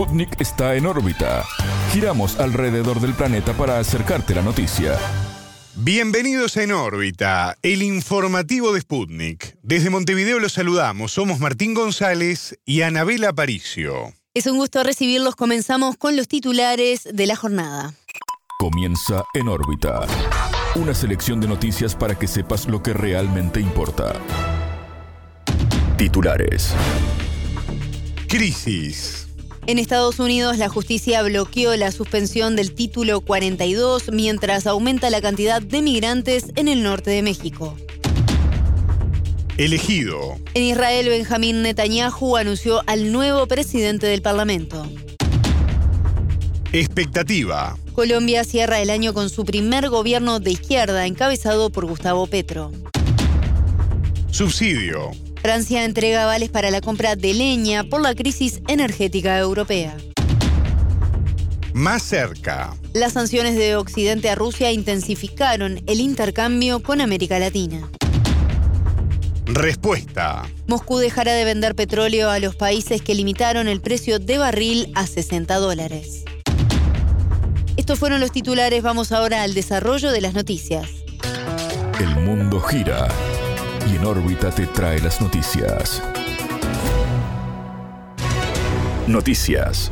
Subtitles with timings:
[0.00, 1.44] Sputnik está en órbita.
[1.92, 4.98] Giramos alrededor del planeta para acercarte la noticia.
[5.74, 9.58] Bienvenidos a En órbita, el informativo de Sputnik.
[9.62, 11.12] Desde Montevideo los saludamos.
[11.12, 14.14] Somos Martín González y Anabela Aparicio.
[14.32, 15.36] Es un gusto recibirlos.
[15.36, 17.92] Comenzamos con los titulares de la jornada.
[18.58, 20.06] Comienza En órbita.
[20.76, 24.14] Una selección de noticias para que sepas lo que realmente importa.
[25.98, 26.72] Titulares.
[28.28, 29.19] Crisis.
[29.66, 35.60] En Estados Unidos, la justicia bloqueó la suspensión del título 42 mientras aumenta la cantidad
[35.60, 37.76] de migrantes en el norte de México.
[39.58, 40.38] Elegido.
[40.54, 44.86] En Israel, Benjamín Netanyahu anunció al nuevo presidente del Parlamento.
[46.72, 47.76] Expectativa.
[47.92, 52.72] Colombia cierra el año con su primer gobierno de izquierda encabezado por Gustavo Petro.
[54.30, 55.10] Subsidio.
[55.42, 59.96] Francia entrega vales para la compra de leña por la crisis energética europea.
[61.72, 62.74] Más cerca.
[62.92, 67.88] Las sanciones de Occidente a Rusia intensificaron el intercambio con América Latina.
[69.46, 70.42] Respuesta.
[70.66, 75.06] Moscú dejará de vender petróleo a los países que limitaron el precio de barril a
[75.06, 76.24] 60 dólares.
[77.78, 80.86] Estos fueron los titulares, vamos ahora al desarrollo de las noticias.
[81.98, 83.08] El mundo gira
[83.90, 86.02] y en órbita te trae las noticias.
[89.06, 89.90] Noticias.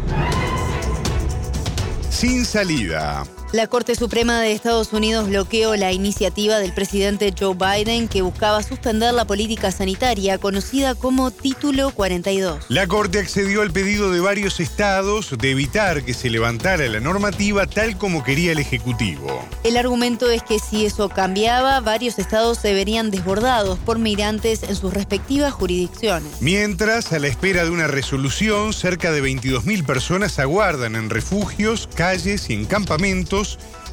[2.10, 3.24] Sin salida.
[3.50, 8.62] La Corte Suprema de Estados Unidos bloqueó la iniciativa del presidente Joe Biden que buscaba
[8.62, 12.66] suspender la política sanitaria conocida como Título 42.
[12.68, 17.66] La Corte accedió al pedido de varios estados de evitar que se levantara la normativa
[17.66, 19.42] tal como quería el Ejecutivo.
[19.64, 24.76] El argumento es que si eso cambiaba, varios estados se verían desbordados por migrantes en
[24.76, 26.30] sus respectivas jurisdicciones.
[26.40, 32.50] Mientras, a la espera de una resolución, cerca de 22.000 personas aguardan en refugios, calles
[32.50, 33.37] y en campamentos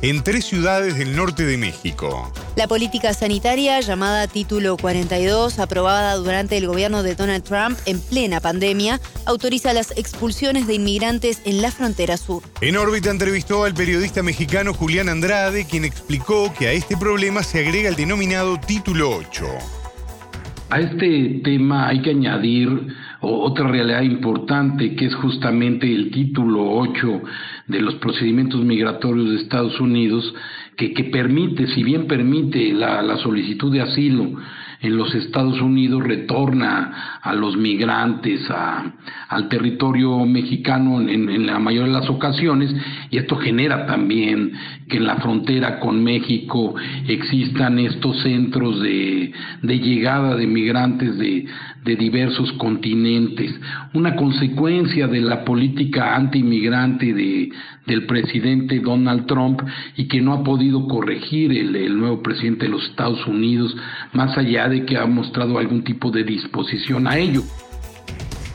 [0.01, 2.31] en tres ciudades del norte de México.
[2.55, 8.39] La política sanitaria llamada Título 42, aprobada durante el gobierno de Donald Trump en plena
[8.39, 12.43] pandemia, autoriza las expulsiones de inmigrantes en la frontera sur.
[12.61, 17.59] En órbita entrevistó al periodista mexicano Julián Andrade, quien explicó que a este problema se
[17.59, 19.45] agrega el denominado Título 8.
[20.69, 22.87] A este tema hay que añadir
[23.25, 27.21] otra realidad importante que es justamente el título 8
[27.67, 30.33] de los procedimientos migratorios de Estados Unidos,
[30.77, 34.31] que, que permite, si bien permite la, la solicitud de asilo,
[34.81, 38.93] en los Estados Unidos retorna a los migrantes a,
[39.29, 42.73] al territorio mexicano en, la mayoría de las ocasiones
[43.09, 44.53] y esto genera también
[44.87, 46.75] que en la frontera con México
[47.07, 49.31] existan estos centros de,
[49.61, 51.45] de llegada de migrantes de,
[51.85, 53.53] de diversos continentes,
[53.93, 57.51] una consecuencia de la política anti-inmigrante de,
[57.85, 59.61] del presidente Donald Trump
[59.95, 63.77] y que no ha podido corregir el, el nuevo presidente de los Estados Unidos,
[64.13, 67.43] más allá de que ha mostrado algún tipo de disposición a ello.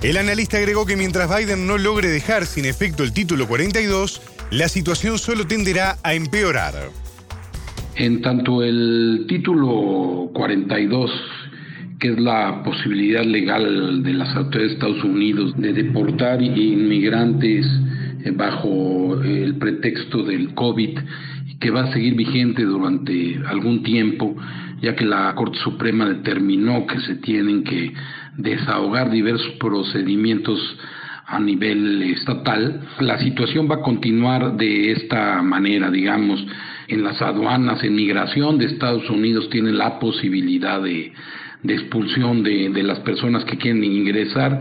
[0.03, 4.69] El analista agregó que mientras Biden no logre dejar sin efecto el título 42, la
[4.69, 6.75] situación solo tenderá a empeorar.
[7.97, 11.11] En tanto el título 42
[12.01, 17.67] que es la posibilidad legal de las autoridades de Estados Unidos de deportar inmigrantes
[18.25, 20.99] eh, bajo el pretexto del COVID,
[21.61, 24.35] que va a seguir vigente durante algún tiempo,
[24.81, 27.93] ya que la Corte Suprema determinó que se tienen que
[28.37, 30.59] desahogar diversos procedimientos
[31.27, 36.45] a nivel estatal, la situación va a continuar de esta manera, digamos,
[36.89, 41.13] en las aduanas, en migración de Estados Unidos tiene la posibilidad de,
[41.63, 44.61] de expulsión de, de, las personas que quieren ingresar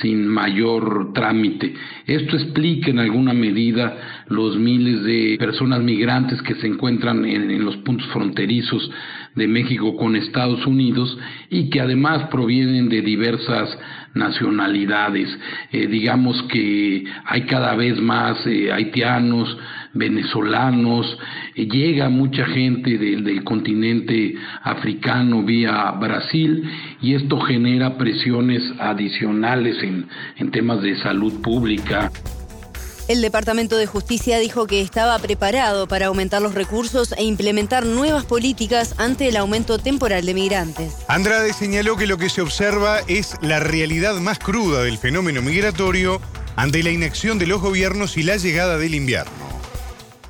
[0.00, 1.74] sin mayor trámite.
[2.06, 7.64] Esto explica en alguna medida los miles de personas migrantes que se encuentran en, en
[7.64, 8.90] los puntos fronterizos
[9.34, 11.16] de México con Estados Unidos
[11.50, 13.78] y que además provienen de diversas
[14.14, 15.28] nacionalidades.
[15.72, 19.56] Eh, digamos que hay cada vez más eh, haitianos,
[19.92, 21.18] venezolanos,
[21.54, 26.64] eh, llega mucha gente del, del continente africano vía Brasil
[27.00, 30.06] y esto genera presiones adicionales en,
[30.36, 32.10] en temas de salud pública.
[33.10, 38.24] El Departamento de Justicia dijo que estaba preparado para aumentar los recursos e implementar nuevas
[38.24, 41.04] políticas ante el aumento temporal de migrantes.
[41.08, 46.20] Andrade señaló que lo que se observa es la realidad más cruda del fenómeno migratorio
[46.54, 49.32] ante la inacción de los gobiernos y la llegada del invierno.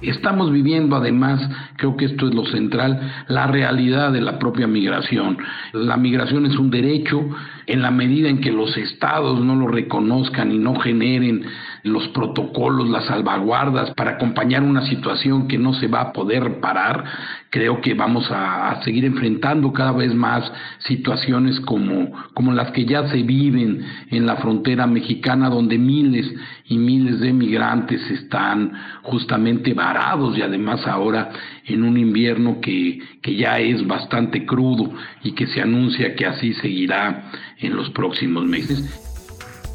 [0.00, 1.38] Estamos viviendo además,
[1.76, 2.98] creo que esto es lo central,
[3.28, 5.36] la realidad de la propia migración.
[5.74, 7.28] La migración es un derecho,
[7.70, 11.44] en la medida en que los estados no lo reconozcan y no generen
[11.84, 17.04] los protocolos, las salvaguardas para acompañar una situación que no se va a poder parar,
[17.48, 20.50] creo que vamos a, seguir enfrentando cada vez más
[20.80, 26.32] situaciones como, como las que ya se viven en la frontera mexicana, donde miles
[26.66, 31.30] y miles de migrantes están justamente varados y además ahora
[31.66, 34.92] en un invierno que, que ya es bastante crudo
[35.22, 37.30] y que se anuncia que así seguirá
[37.62, 38.80] en los próximos meses.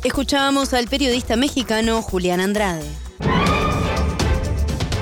[0.04, 2.86] Escuchábamos al periodista mexicano Julián Andrade.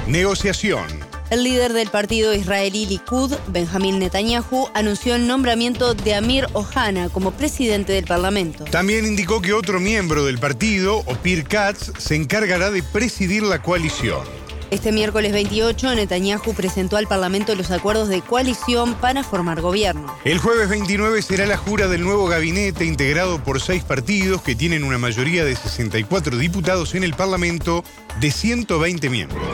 [0.08, 0.86] Negociación.
[1.30, 7.32] El líder del partido israelí Likud, Benjamín Netanyahu, anunció el nombramiento de Amir Ohana como
[7.32, 8.66] presidente del Parlamento.
[8.66, 14.43] También indicó que otro miembro del partido, Opir Katz, se encargará de presidir la coalición.
[14.74, 20.12] Este miércoles 28, Netanyahu presentó al Parlamento los acuerdos de coalición para formar gobierno.
[20.26, 24.84] El jueves 29 será la jura del nuevo gabinete integrado por seis partidos que tienen
[24.84, 27.84] una mayoría de 64 diputados en el Parlamento
[28.20, 29.46] de 120 miembros.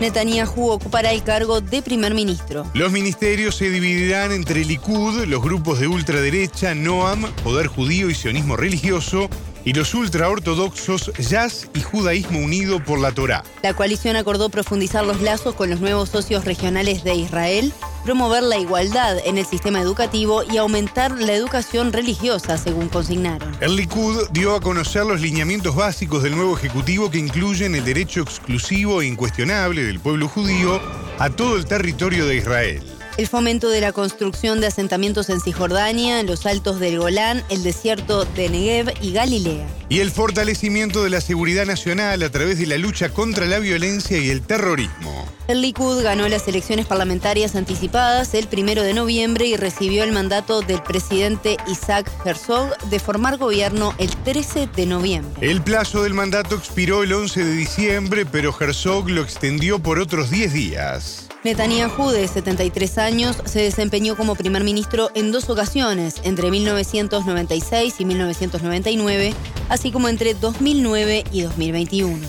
[0.00, 2.64] Netanyahu ocupará el cargo de primer ministro.
[2.74, 8.56] Los ministerios se dividirán entre Likud, los grupos de ultraderecha, Noam, Poder Judío y Sionismo
[8.56, 9.28] Religioso,
[9.64, 13.44] y los ultraortodoxos Jazz y Judaísmo Unido por la Torá.
[13.62, 17.72] La coalición acordó profundizar los lazos con los nuevos socios regionales de Israel,
[18.04, 23.56] promover la igualdad en el sistema educativo y aumentar la educación religiosa, según consignaron.
[23.60, 28.22] El Likud dio a conocer los lineamientos básicos del nuevo Ejecutivo que incluyen el derecho
[28.22, 30.80] exclusivo e incuestionable del pueblo judío
[31.18, 36.20] a todo el territorio de Israel el fomento de la construcción de asentamientos en Cisjordania,
[36.20, 39.66] en los altos del Golán, el desierto de Negev y Galilea.
[39.88, 44.18] Y el fortalecimiento de la seguridad nacional a través de la lucha contra la violencia
[44.18, 45.26] y el terrorismo.
[45.48, 50.60] El Likud ganó las elecciones parlamentarias anticipadas el primero de noviembre y recibió el mandato
[50.60, 55.34] del presidente Isaac Herzog de formar gobierno el 13 de noviembre.
[55.40, 60.30] El plazo del mandato expiró el 11 de diciembre, pero Herzog lo extendió por otros
[60.30, 61.27] 10 días.
[61.44, 68.04] Netanyahu, de 73 años, se desempeñó como primer ministro en dos ocasiones, entre 1996 y
[68.04, 69.34] 1999,
[69.68, 72.26] así como entre 2009 y 2021.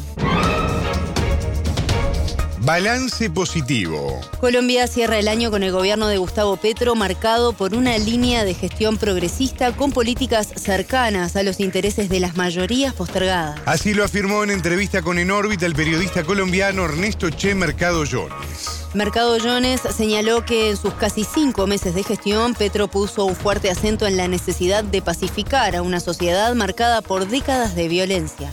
[2.61, 4.21] Balance positivo.
[4.39, 8.53] Colombia cierra el año con el gobierno de Gustavo Petro marcado por una línea de
[8.53, 13.59] gestión progresista con políticas cercanas a los intereses de las mayorías postergadas.
[13.65, 18.68] Así lo afirmó en entrevista con En órbita el periodista colombiano Ernesto Che Mercado Jones.
[18.95, 23.69] Mercado Jones señaló que en sus casi cinco meses de gestión, Petro puso un fuerte
[23.69, 28.49] acento en la necesidad de pacificar a una sociedad marcada por décadas de violencia.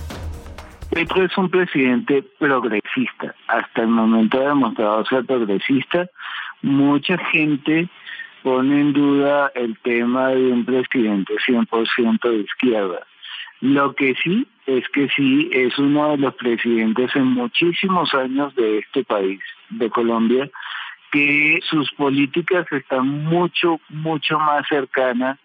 [0.91, 3.35] Petro es un presidente progresista.
[3.49, 6.07] Hasta el momento ha demostrado ser progresista.
[6.61, 7.89] Mucha gente
[8.43, 13.07] pone en duda el tema de un presidente 100% de izquierda.
[13.63, 18.79] Lo que sí es que sí es uno de los presidentes en muchísimos años de
[18.81, 19.41] este país,
[19.71, 20.51] de Colombia,
[21.13, 25.39] que sus políticas están mucho, mucho más cercanas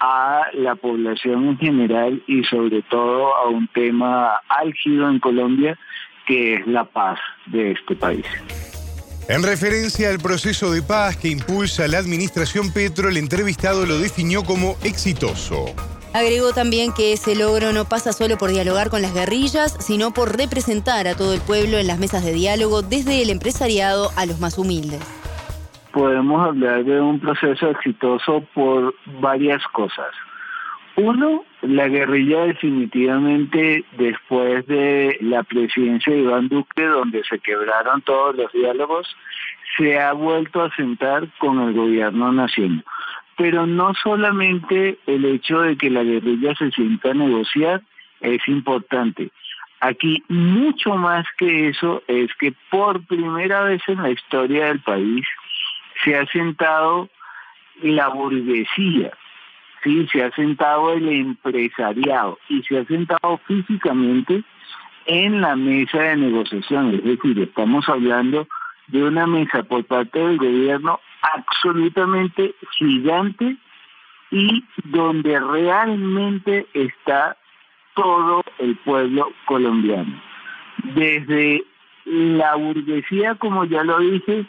[0.00, 5.78] a la población en general y sobre todo a un tema álgido en Colombia
[6.26, 8.26] que es la paz de este país.
[9.28, 14.42] En referencia al proceso de paz que impulsa la administración Petro, el entrevistado lo definió
[14.42, 15.74] como exitoso.
[16.18, 20.36] Agregó también que ese logro no pasa solo por dialogar con las guerrillas, sino por
[20.36, 24.40] representar a todo el pueblo en las mesas de diálogo, desde el empresariado a los
[24.40, 24.98] más humildes.
[25.92, 30.10] Podemos hablar de un proceso exitoso por varias cosas.
[30.96, 38.34] Uno, la guerrilla definitivamente después de la presidencia de Iván Duque, donde se quebraron todos
[38.34, 39.06] los diálogos,
[39.76, 42.84] se ha vuelto a sentar con el gobierno nacional
[43.38, 47.82] pero no solamente el hecho de que la guerrilla se sienta a negociar
[48.20, 49.30] es importante.
[49.80, 55.24] Aquí mucho más que eso es que por primera vez en la historia del país
[56.02, 57.08] se ha sentado
[57.80, 59.12] la burguesía,
[59.84, 64.42] sí, se ha sentado el empresariado y se ha sentado físicamente
[65.06, 66.96] en la mesa de negociación.
[66.96, 68.48] Es decir, estamos hablando
[68.88, 73.56] de una mesa por parte del gobierno absolutamente gigante
[74.30, 77.36] y donde realmente está
[77.94, 80.20] todo el pueblo colombiano.
[80.94, 81.64] Desde
[82.04, 84.46] la burguesía, como ya lo dije,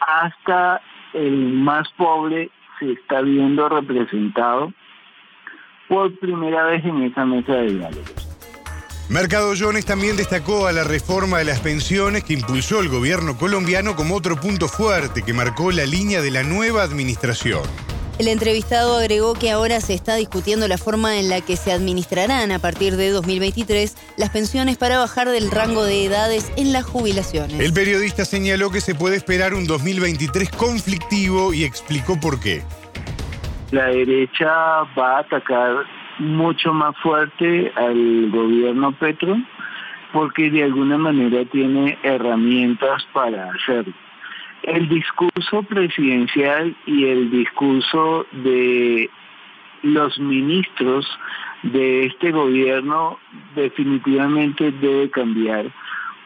[0.00, 0.80] hasta
[1.12, 4.72] el más pobre se está viendo representado
[5.88, 8.23] por primera vez en esa mesa de diálogo.
[9.08, 13.96] Mercado Jones también destacó a la reforma de las pensiones que impulsó el gobierno colombiano
[13.96, 17.62] como otro punto fuerte que marcó la línea de la nueva administración.
[18.18, 22.50] El entrevistado agregó que ahora se está discutiendo la forma en la que se administrarán
[22.50, 27.60] a partir de 2023 las pensiones para bajar del rango de edades en las jubilaciones.
[27.60, 32.62] El periodista señaló que se puede esperar un 2023 conflictivo y explicó por qué.
[33.72, 34.46] La derecha
[34.96, 35.84] va a atacar
[36.18, 39.36] mucho más fuerte al gobierno Petro
[40.12, 43.92] porque de alguna manera tiene herramientas para hacerlo.
[44.62, 49.10] El discurso presidencial y el discurso de
[49.82, 51.06] los ministros
[51.64, 53.18] de este gobierno
[53.54, 55.66] definitivamente debe cambiar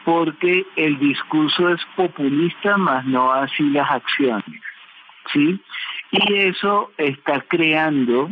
[0.05, 4.61] porque el discurso es populista más no así las acciones
[5.33, 5.59] sí
[6.11, 8.29] y eso está creando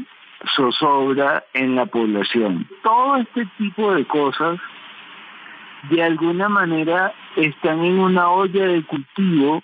[0.55, 4.59] zozobra en la población todo este tipo de cosas
[5.89, 9.63] de alguna manera están en una olla de cultivo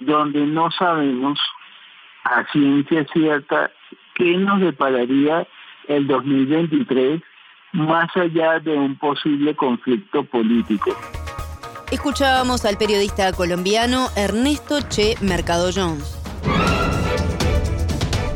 [0.00, 1.38] donde no sabemos
[2.24, 3.70] a ciencia cierta
[4.14, 5.46] qué nos depararía
[5.88, 7.22] el 2023
[7.72, 10.96] más allá de un posible conflicto político.
[11.90, 16.20] Escuchábamos al periodista colombiano Ernesto Che Mercado Jones.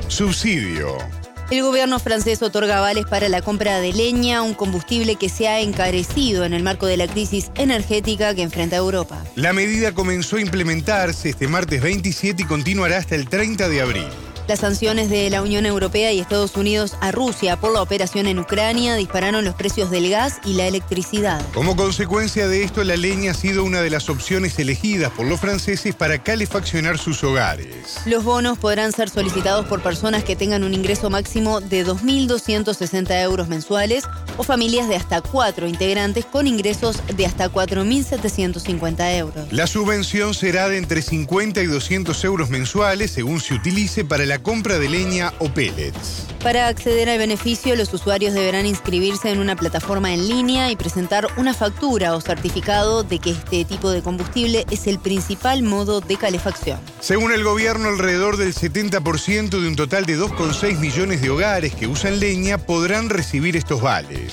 [0.08, 1.17] Subsidio.
[1.50, 5.60] El gobierno francés otorga vales para la compra de leña, un combustible que se ha
[5.60, 9.24] encarecido en el marco de la crisis energética que enfrenta Europa.
[9.34, 14.08] La medida comenzó a implementarse este martes 27 y continuará hasta el 30 de abril.
[14.48, 18.38] Las sanciones de la Unión Europea y Estados Unidos a Rusia por la operación en
[18.38, 21.44] Ucrania dispararon los precios del gas y la electricidad.
[21.52, 25.38] Como consecuencia de esto, la leña ha sido una de las opciones elegidas por los
[25.38, 27.98] franceses para calefaccionar sus hogares.
[28.06, 33.48] Los bonos podrán ser solicitados por personas que tengan un ingreso máximo de 2.260 euros
[33.48, 34.04] mensuales
[34.38, 39.52] o familias de hasta cuatro integrantes con ingresos de hasta 4.750 euros.
[39.52, 44.38] La subvención será de entre 50 y 200 euros mensuales según se utilice para la
[44.38, 46.26] compra de leña o pellets.
[46.42, 51.26] Para acceder al beneficio, los usuarios deberán inscribirse en una plataforma en línea y presentar
[51.36, 56.16] una factura o certificado de que este tipo de combustible es el principal modo de
[56.16, 56.78] calefacción.
[57.00, 61.88] Según el gobierno, alrededor del 70% de un total de 2,6 millones de hogares que
[61.88, 64.27] usan leña podrán recibir estos vales.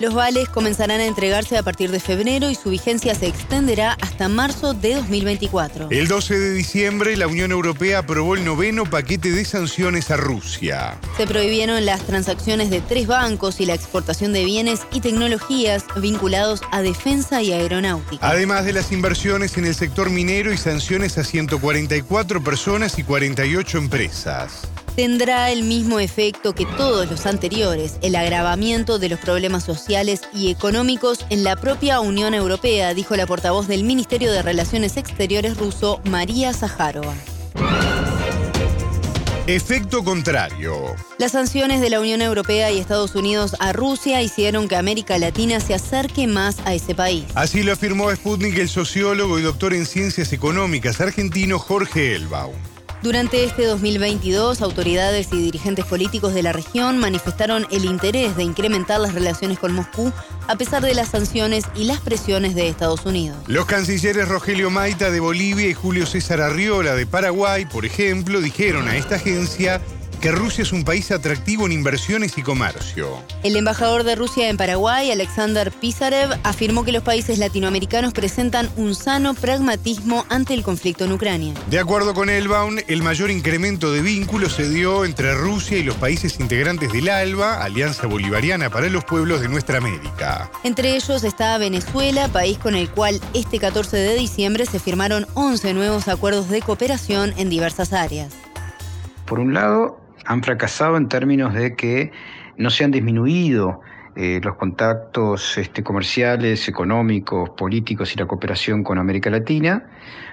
[0.00, 4.28] Los vales comenzarán a entregarse a partir de febrero y su vigencia se extenderá hasta
[4.30, 5.88] marzo de 2024.
[5.90, 10.98] El 12 de diciembre, la Unión Europea aprobó el noveno paquete de sanciones a Rusia.
[11.18, 16.62] Se prohibieron las transacciones de tres bancos y la exportación de bienes y tecnologías vinculados
[16.72, 18.26] a defensa y aeronáutica.
[18.26, 23.76] Además de las inversiones en el sector minero y sanciones a 144 personas y 48
[23.76, 30.20] empresas tendrá el mismo efecto que todos los anteriores, el agravamiento de los problemas sociales
[30.34, 35.56] y económicos en la propia Unión Europea, dijo la portavoz del Ministerio de Relaciones Exteriores
[35.56, 37.14] ruso, María Zaharova.
[39.46, 40.94] Efecto contrario.
[41.16, 45.60] Las sanciones de la Unión Europea y Estados Unidos a Rusia hicieron que América Latina
[45.60, 47.24] se acerque más a ese país.
[47.34, 52.52] Así lo afirmó Sputnik el sociólogo y doctor en ciencias económicas argentino Jorge Elbaum.
[53.02, 59.00] Durante este 2022, autoridades y dirigentes políticos de la región manifestaron el interés de incrementar
[59.00, 60.12] las relaciones con Moscú
[60.48, 63.38] a pesar de las sanciones y las presiones de Estados Unidos.
[63.46, 68.86] Los cancilleres Rogelio Maita de Bolivia y Julio César Arriola de Paraguay, por ejemplo, dijeron
[68.86, 69.80] a esta agencia
[70.20, 73.22] que Rusia es un país atractivo en inversiones y comercio.
[73.42, 78.94] El embajador de Rusia en Paraguay, Alexander Pisarev, afirmó que los países latinoamericanos presentan un
[78.94, 81.54] sano pragmatismo ante el conflicto en Ucrania.
[81.70, 85.96] De acuerdo con Elbaum, el mayor incremento de vínculos se dio entre Rusia y los
[85.96, 90.50] países integrantes del ALBA, Alianza Bolivariana para los Pueblos de Nuestra América.
[90.64, 95.72] Entre ellos está Venezuela, país con el cual este 14 de diciembre se firmaron 11
[95.72, 98.34] nuevos acuerdos de cooperación en diversas áreas.
[99.26, 102.12] Por un lado, han fracasado en términos de que
[102.56, 103.80] no se han disminuido
[104.16, 109.84] eh, los contactos este, comerciales, económicos, políticos y la cooperación con América Latina,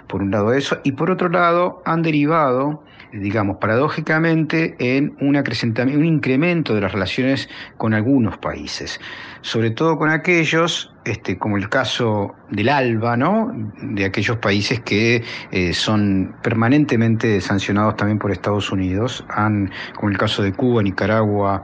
[0.07, 6.05] por un lado eso, y por otro lado han derivado, digamos, paradójicamente en un, un
[6.05, 8.99] incremento de las relaciones con algunos países,
[9.41, 13.51] sobre todo con aquellos, este, como el caso del ALBA, ¿no?
[13.81, 20.17] de aquellos países que eh, son permanentemente sancionados también por Estados Unidos, han, como el
[20.17, 21.63] caso de Cuba, Nicaragua,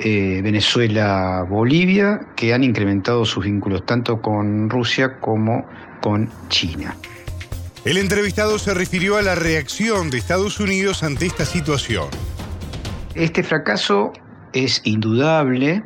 [0.00, 5.66] eh, Venezuela, Bolivia, que han incrementado sus vínculos tanto con Rusia como
[6.00, 6.96] con China.
[7.84, 12.08] El entrevistado se refirió a la reacción de Estados Unidos ante esta situación.
[13.14, 14.12] Este fracaso
[14.52, 15.82] es indudable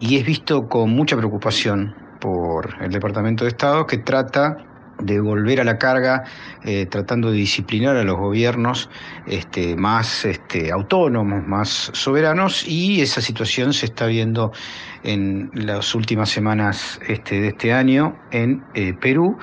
[0.00, 4.56] y es visto con mucha preocupación por el Departamento de Estado que trata
[4.98, 6.24] de volver a la carga,
[6.64, 8.88] eh, tratando de disciplinar a los gobiernos
[9.26, 14.52] este, más este, autónomos, más soberanos, y esa situación se está viendo
[15.02, 19.36] en las últimas semanas este, de este año en eh, Perú,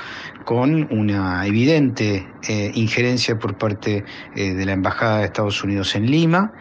[0.43, 4.03] con una evidente eh, injerencia por parte
[4.36, 6.51] de la Embajada de Estados Unidos en Lima,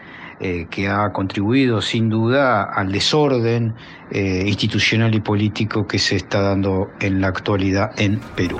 [0.69, 3.75] que ha contribuido sin duda al desorden
[4.11, 8.59] institucional y político que se está dando en la actualidad en Perú.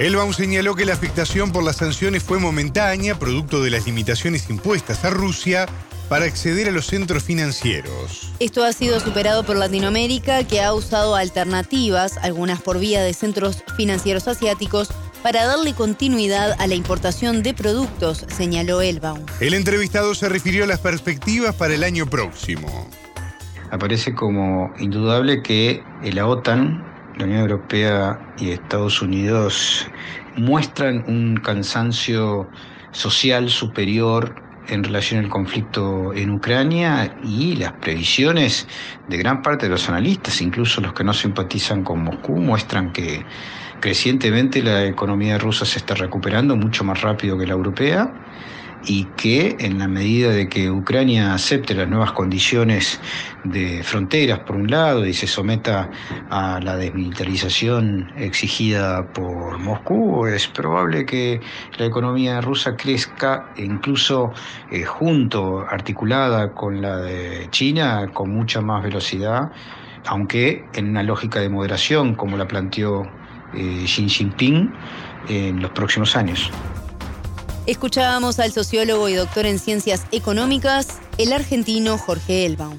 [0.00, 5.04] Elbaum señaló que la afectación por las sanciones fue momentánea, producto de las limitaciones impuestas
[5.04, 5.66] a Rusia
[6.08, 8.32] para acceder a los centros financieros.
[8.38, 13.62] Esto ha sido superado por Latinoamérica, que ha usado alternativas, algunas por vía de centros
[13.76, 14.88] financieros asiáticos,
[15.22, 19.26] para darle continuidad a la importación de productos, señaló Elbaum.
[19.40, 22.88] El entrevistado se refirió a las perspectivas para el año próximo.
[23.70, 26.89] Aparece como indudable que la OTAN
[27.20, 29.86] la Unión Europea y Estados Unidos
[30.36, 32.48] muestran un cansancio
[32.92, 34.34] social superior
[34.68, 38.66] en relación al conflicto en Ucrania y las previsiones
[39.08, 43.22] de gran parte de los analistas, incluso los que no simpatizan con Moscú, muestran que
[43.80, 48.14] crecientemente la economía rusa se está recuperando mucho más rápido que la europea
[48.86, 53.00] y que en la medida de que Ucrania acepte las nuevas condiciones
[53.44, 55.90] de fronteras por un lado y se someta
[56.30, 61.40] a la desmilitarización exigida por Moscú, es probable que
[61.78, 64.32] la economía rusa crezca incluso
[64.70, 69.50] eh, junto, articulada con la de China, con mucha más velocidad,
[70.06, 73.02] aunque en una lógica de moderación como la planteó
[73.54, 74.72] eh, Xi Jinping
[75.28, 76.50] en los próximos años.
[77.70, 82.76] Escuchábamos al sociólogo y doctor en ciencias económicas, el argentino Jorge Elbaum.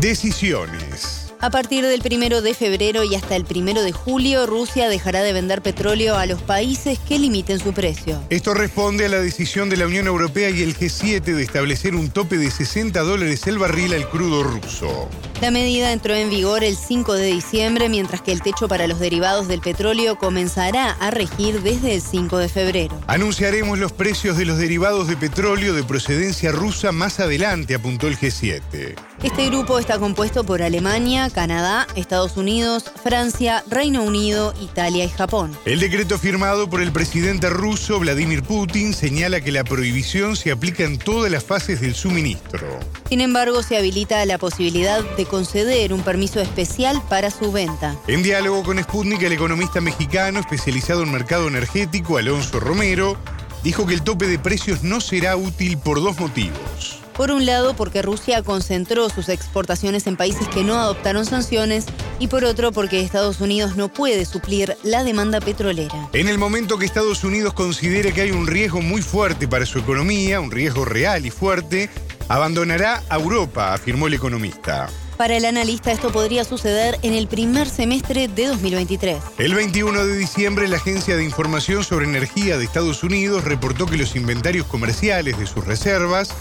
[0.00, 1.13] Decisiones.
[1.44, 5.34] A partir del primero de febrero y hasta el primero de julio, Rusia dejará de
[5.34, 8.18] vender petróleo a los países que limiten su precio.
[8.30, 12.08] Esto responde a la decisión de la Unión Europea y el G7 de establecer un
[12.08, 15.10] tope de 60 dólares el barril al crudo ruso.
[15.42, 18.98] La medida entró en vigor el 5 de diciembre, mientras que el techo para los
[18.98, 22.98] derivados del petróleo comenzará a regir desde el 5 de febrero.
[23.06, 28.16] Anunciaremos los precios de los derivados de petróleo de procedencia rusa más adelante, apuntó el
[28.16, 28.94] G7.
[29.24, 35.50] Este grupo está compuesto por Alemania, Canadá, Estados Unidos, Francia, Reino Unido, Italia y Japón.
[35.64, 40.84] El decreto firmado por el presidente ruso Vladimir Putin señala que la prohibición se aplica
[40.84, 42.68] en todas las fases del suministro.
[43.08, 47.96] Sin embargo, se habilita la posibilidad de conceder un permiso especial para su venta.
[48.06, 53.16] En diálogo con Sputnik, el economista mexicano especializado en mercado energético, Alonso Romero,
[53.62, 57.03] dijo que el tope de precios no será útil por dos motivos.
[57.16, 61.86] Por un lado, porque Rusia concentró sus exportaciones en países que no adoptaron sanciones
[62.18, 66.08] y por otro, porque Estados Unidos no puede suplir la demanda petrolera.
[66.12, 69.78] En el momento que Estados Unidos considere que hay un riesgo muy fuerte para su
[69.78, 71.88] economía, un riesgo real y fuerte,
[72.28, 74.88] abandonará a Europa, afirmó el economista.
[75.16, 79.18] Para el analista esto podría suceder en el primer semestre de 2023.
[79.38, 83.96] El 21 de diciembre la Agencia de Información sobre Energía de Estados Unidos reportó que
[83.96, 86.34] los inventarios comerciales de sus reservas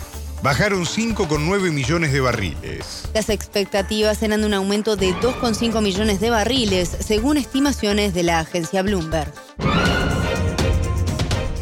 [0.43, 3.05] bajaron 5,9 millones de barriles.
[3.13, 8.39] Las expectativas eran de un aumento de 2,5 millones de barriles, según estimaciones de la
[8.39, 9.33] agencia Bloomberg.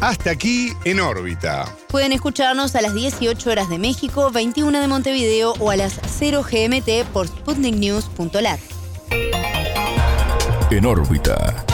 [0.00, 1.72] Hasta aquí en órbita.
[1.88, 6.42] Pueden escucharnos a las 18 horas de México, 21 de Montevideo o a las 0
[6.42, 8.58] GMT por sputniknews.lat.
[10.72, 11.64] En órbita.